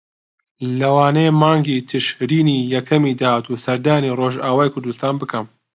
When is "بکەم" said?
5.21-5.45